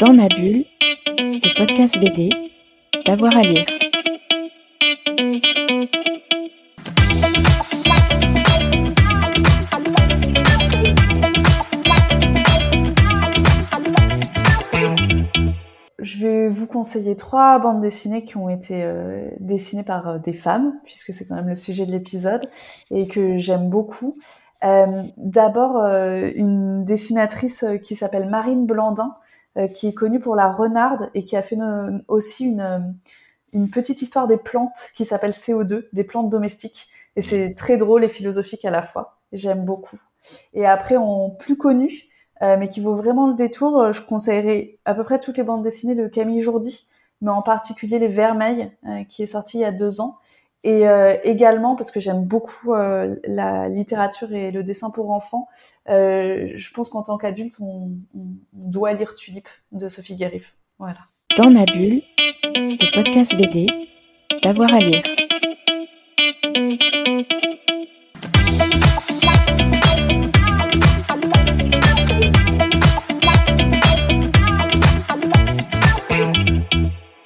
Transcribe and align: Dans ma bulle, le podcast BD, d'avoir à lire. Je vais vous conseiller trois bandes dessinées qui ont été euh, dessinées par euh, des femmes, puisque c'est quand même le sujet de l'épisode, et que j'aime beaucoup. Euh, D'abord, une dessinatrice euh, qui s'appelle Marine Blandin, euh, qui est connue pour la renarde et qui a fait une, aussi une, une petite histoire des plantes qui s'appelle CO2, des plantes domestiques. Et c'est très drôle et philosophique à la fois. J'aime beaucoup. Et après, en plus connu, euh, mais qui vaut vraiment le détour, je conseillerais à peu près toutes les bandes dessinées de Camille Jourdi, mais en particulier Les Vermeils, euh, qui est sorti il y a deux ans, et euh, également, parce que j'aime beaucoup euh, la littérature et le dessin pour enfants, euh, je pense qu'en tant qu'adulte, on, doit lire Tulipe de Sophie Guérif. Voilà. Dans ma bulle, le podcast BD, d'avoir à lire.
Dans 0.00 0.14
ma 0.14 0.28
bulle, 0.28 0.64
le 1.18 1.58
podcast 1.58 1.98
BD, 2.00 2.30
d'avoir 3.04 3.36
à 3.36 3.42
lire. 3.42 3.66
Je 15.98 16.18
vais 16.18 16.48
vous 16.48 16.66
conseiller 16.66 17.14
trois 17.14 17.58
bandes 17.58 17.80
dessinées 17.80 18.22
qui 18.22 18.38
ont 18.38 18.48
été 18.48 18.82
euh, 18.82 19.28
dessinées 19.38 19.82
par 19.82 20.08
euh, 20.08 20.18
des 20.18 20.32
femmes, 20.32 20.80
puisque 20.84 21.12
c'est 21.12 21.28
quand 21.28 21.34
même 21.34 21.48
le 21.48 21.56
sujet 21.56 21.84
de 21.84 21.92
l'épisode, 21.92 22.48
et 22.90 23.06
que 23.06 23.36
j'aime 23.36 23.68
beaucoup. 23.68 24.16
Euh, 24.64 25.02
D'abord, 25.18 25.76
une 25.76 26.69
dessinatrice 26.84 27.62
euh, 27.62 27.76
qui 27.76 27.96
s'appelle 27.96 28.28
Marine 28.28 28.66
Blandin, 28.66 29.14
euh, 29.56 29.68
qui 29.68 29.88
est 29.88 29.94
connue 29.94 30.20
pour 30.20 30.36
la 30.36 30.50
renarde 30.50 31.10
et 31.14 31.24
qui 31.24 31.36
a 31.36 31.42
fait 31.42 31.56
une, 31.56 32.04
aussi 32.08 32.46
une, 32.46 32.94
une 33.52 33.70
petite 33.70 34.02
histoire 34.02 34.26
des 34.26 34.36
plantes 34.36 34.90
qui 34.94 35.04
s'appelle 35.04 35.32
CO2, 35.32 35.86
des 35.92 36.04
plantes 36.04 36.28
domestiques. 36.28 36.88
Et 37.16 37.20
c'est 37.20 37.54
très 37.54 37.76
drôle 37.76 38.04
et 38.04 38.08
philosophique 38.08 38.64
à 38.64 38.70
la 38.70 38.82
fois. 38.82 39.18
J'aime 39.32 39.64
beaucoup. 39.64 39.98
Et 40.54 40.66
après, 40.66 40.96
en 40.96 41.30
plus 41.30 41.56
connu, 41.56 41.90
euh, 42.42 42.56
mais 42.58 42.68
qui 42.68 42.80
vaut 42.80 42.94
vraiment 42.94 43.26
le 43.26 43.34
détour, 43.34 43.92
je 43.92 44.00
conseillerais 44.00 44.78
à 44.84 44.94
peu 44.94 45.04
près 45.04 45.18
toutes 45.18 45.36
les 45.36 45.44
bandes 45.44 45.62
dessinées 45.62 45.94
de 45.94 46.06
Camille 46.06 46.40
Jourdi, 46.40 46.86
mais 47.20 47.30
en 47.30 47.42
particulier 47.42 47.98
Les 47.98 48.08
Vermeils, 48.08 48.72
euh, 48.86 49.04
qui 49.04 49.22
est 49.22 49.26
sorti 49.26 49.58
il 49.58 49.60
y 49.60 49.64
a 49.64 49.72
deux 49.72 50.00
ans, 50.00 50.18
et 50.62 50.86
euh, 50.86 51.16
également, 51.24 51.74
parce 51.74 51.90
que 51.90 52.00
j'aime 52.00 52.24
beaucoup 52.24 52.74
euh, 52.74 53.16
la 53.24 53.68
littérature 53.68 54.32
et 54.32 54.50
le 54.50 54.62
dessin 54.62 54.90
pour 54.90 55.10
enfants, 55.10 55.48
euh, 55.88 56.50
je 56.54 56.72
pense 56.72 56.90
qu'en 56.90 57.02
tant 57.02 57.16
qu'adulte, 57.16 57.56
on, 57.60 57.92
doit 58.52 58.92
lire 58.92 59.14
Tulipe 59.14 59.48
de 59.72 59.88
Sophie 59.88 60.16
Guérif. 60.16 60.54
Voilà. 60.78 61.00
Dans 61.36 61.50
ma 61.50 61.64
bulle, 61.64 62.02
le 62.54 62.94
podcast 62.94 63.34
BD, 63.36 63.68
d'avoir 64.42 64.74
à 64.74 64.80
lire. 64.80 65.02